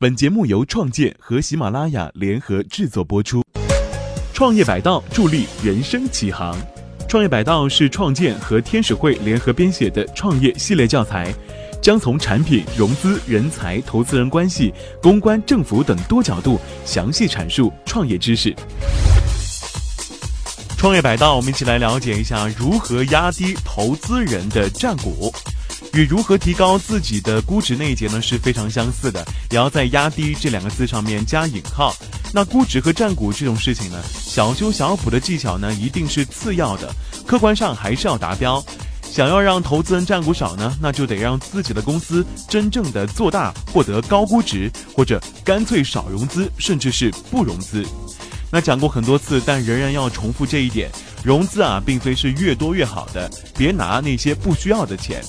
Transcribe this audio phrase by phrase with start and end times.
[0.00, 3.42] 本节目由创建和喜马拉雅联合制作播出。
[4.32, 6.56] 创业百道助力人生起航。
[7.08, 11.34] 创业百道是创建和天使会联合编写的创业系列教材，
[11.82, 14.72] 将从产品、融资、人才、投资人关系、
[15.02, 18.54] 公关、政府等多角度详细阐述创业知识。
[20.76, 25.34] 创业百道，我们一起来了解一下如何压低投资人的占股。
[25.98, 31.92] 与如何提高自己的估值那一节呢是非常相似的，也要在“压低”这两个字上面加引号。
[32.32, 36.94] 那估值和占股这种事情呢，小修小补的技巧呢一定是次要的，
[37.26, 38.64] 客观上还是要达标。
[39.02, 47.84] 想要让投资人占股少呢，那就得让自己的公司真正的做大，获得高估值，或者干脆少融资，甚至是不融资。
[48.52, 50.88] 那讲过很多次，但仍然要重复这一点：
[51.24, 55.20] 融资啊，并非是越多越好的，别拿那些不需要的钱。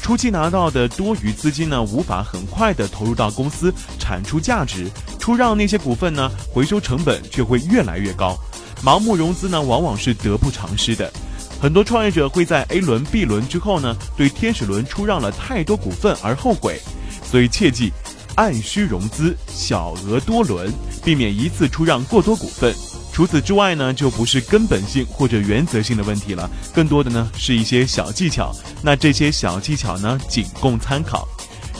[0.00, 8.38] 初期拿到的多余资金呢，无法很快的投入到公司产出价值，出让那些股份呢，回收成本却会越来越高。
[8.82, 11.10] 盲目融资呢，往往是得不偿失的。
[11.58, 16.78] 很多创业者会在 A 轮、B 轮之后呢，对天使轮出让了太多股份而后悔。
[17.24, 17.90] 所以切记，
[18.34, 20.70] 按需融资，小额多轮，
[21.02, 22.74] 避免一次出让过多股份。
[23.14, 28.52] 除此之外呢，就不是根本性或者原则性的问题了，更多的呢是一些小技巧。
[28.82, 31.28] 那这些小技巧呢，仅供参考。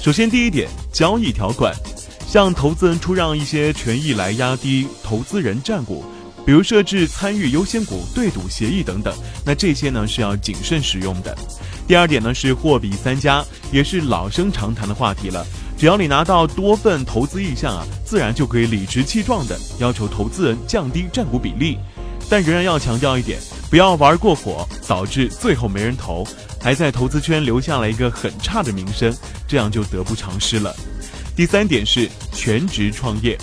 [0.00, 1.74] 首先，第一点，交易条款，
[2.28, 6.04] 向投资人出让一些权益来压低投资人占股，
[6.46, 9.12] 比如设置参与优先股、对赌协议等等。
[9.44, 11.36] 那这些呢是要谨慎使用的。
[11.88, 15.44] 第二点呢是货比三家，也是老生常谈的话题了。
[15.84, 21.76] 只要你拿到多份投资意向啊，自然就可以理直气壮的要求投资人降低占股比例，
[22.26, 26.26] 但仍然要强调一点，不要玩过火，导致最后没人投，
[26.58, 29.14] 还在投资圈留下了一个很差的名声，
[29.46, 30.74] 这样就得不偿失了。
[31.36, 33.36] 第三点是全职创业，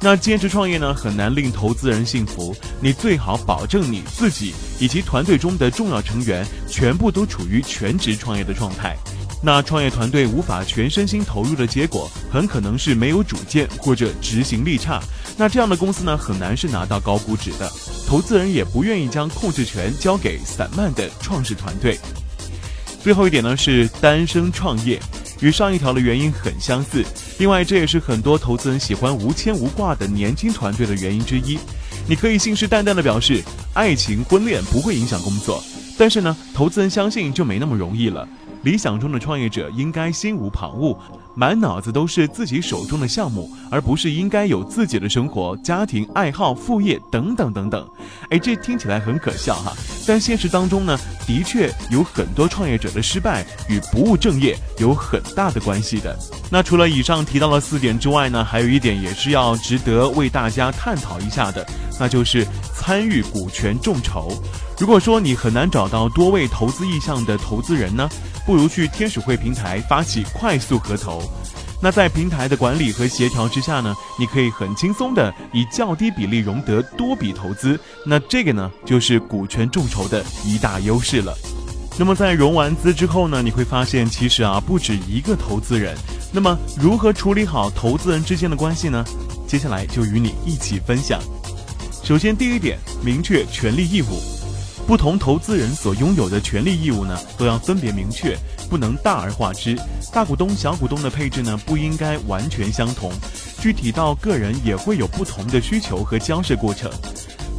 [0.00, 8.96] 那兼职创业呢，很难令投资人信服，你最好保证你自己以及团队中的重要成员全部都处于全职创业的状态。
[9.40, 15.00] 那创业团队无法全身心投入的结果，很可能是没有主见或者执行力差。
[15.36, 17.70] 那这样的公司呢，很难是拿到高估值的，
[18.06, 21.96] 投资人也不愿意将控制权交给散漫的创始团队。
[23.00, 25.00] 最后一点呢，是单身创业，
[25.40, 27.04] 与上一条的原因很相似。
[27.38, 31.56] 另外，这也是很多投资人喜欢无牵无挂的年轻团队的原因之一。
[32.08, 33.40] 你可以信誓旦旦的表示，
[33.72, 35.62] 爱情婚恋不会影响工作，
[35.96, 38.28] 但是呢，投资人相信就没那么容易了。
[38.62, 40.96] 理想中的创业者应该心无旁骛，
[41.34, 47.88] 满脑子都是自己手中的项目，而不是应该有自己的生活、家庭、爱好、副业等等等等。
[48.30, 49.72] 哎，这听起来很可笑哈，
[50.06, 56.18] 但现实当中呢，的确有很多创业者的失败与不务正业有很大的关系的。
[56.50, 61.64] 那除了以上提到的四点之外呢，还有一点也是要值得为大家探讨一下的，
[62.00, 64.32] 那就是参与股权众筹。
[64.78, 68.08] 如果说你很难找到多位投资意向的投资人呢？
[68.46, 71.20] 不如去天使会平台发起快速合投，
[71.82, 81.36] 那在平台的管理和协调之下呢，你可以很轻松的以较低比例融得多笔投资，那这个呢就是股权众筹的一大优势了。
[81.98, 85.94] 那么在融完资之后呢，你会发现其实啊不止一个投资人，
[86.32, 89.04] 那么如何处理好投资人之间的关系呢？
[89.46, 91.20] 接下来就与你一起分享。
[92.04, 94.22] 首先第一点，明确权利义务。
[94.88, 98.34] 不同投资人所拥有的权利义务呢，都要分别明确，
[98.70, 99.78] 不能大而化之。
[100.10, 103.12] 大股东、小股东的配置呢，不应该完全相同，
[103.60, 106.90] 具体到个人也会有不同的需求和交涉过程。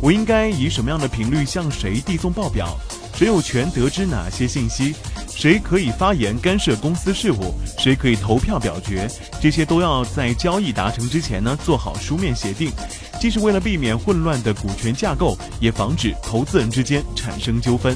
[0.02, 2.76] 我应该以什么样的频率向谁递送报表？
[3.14, 4.96] 谁有权得知哪些信息？
[5.28, 7.54] 谁可以发言干涉公司事务？
[7.78, 9.08] 谁可以投票表决？
[9.40, 12.72] 这些都要在交易达成之前呢，做好书面协定。
[13.20, 17.96] 既是为了避免混乱的股权架构，也防止投资人之间产生纠纷。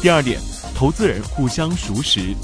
[0.00, 0.40] 第二点，
[0.74, 2.34] 投资人互相熟识，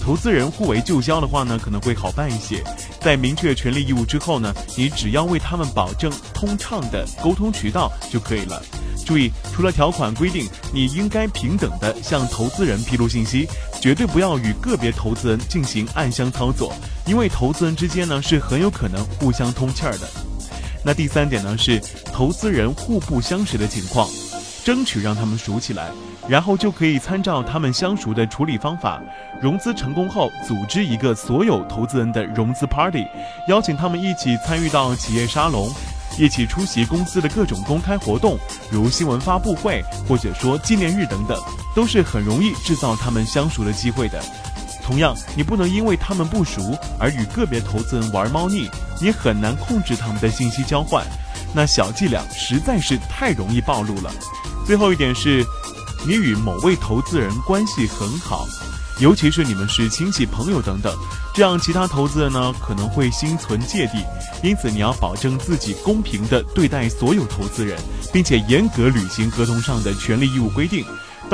[0.00, 2.62] 投资人互为旧交的话呢，可能会好办一些。
[3.00, 8.62] 在明确权利义务之后呢，你只要为他们保证通畅的沟通渠道就可以了。
[9.06, 13.46] 注意，除了条款规定你应该平等的向投资人披露信息，
[13.80, 16.74] 绝对不要与个别投资人进行暗箱操作，
[17.06, 20.08] 因为投资人之间呢是很有可能互相通气儿的。
[20.84, 21.80] 那第三点呢，是
[22.12, 24.06] 投资人互不相识的情况，
[24.62, 25.90] 争取让他们熟起来，
[26.28, 29.02] 然后就可以参照他们相熟的处理方法，
[29.40, 33.06] 融资成功后组织一个所有投资人的融资 party，
[33.48, 35.72] 邀请他们一起参与到企业沙龙，
[36.18, 38.38] 一起出席公司的各种公开活动，
[38.70, 41.42] 如新闻发布会或者说纪念日等等，
[41.74, 44.22] 都是很容易制造他们相熟的机会的。
[44.84, 48.68] 同样，你不能因为他们不熟而与个别投资人玩猫腻，
[49.00, 51.04] 你很难控制他们的信息交换，
[51.54, 54.12] 那小伎俩实在是太容易暴露了。
[54.66, 55.44] 最后一点是，
[56.06, 58.46] 你与某位投资人关系很好，
[59.00, 60.94] 尤其是你们是亲戚朋友等等，
[61.34, 64.04] 这样其他投资人呢可能会心存芥蒂，
[64.42, 67.78] 因此你要保证自己公平的对待所有投资人，
[68.12, 70.84] 并且严格履行合同上的权利义务规定。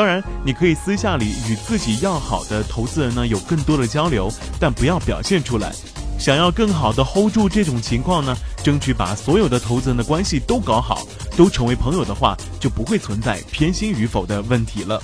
[0.01, 5.71] 当然，你可以私下里与自己要好的投资人呢有更多的交流，但不要表现出来。
[6.19, 11.07] 想要更好的 hold 住这种情况呢，争取把所有的投资人的关系都搞好，
[11.37, 15.03] 都成为朋友的话，就不会存在偏心与否的问题了。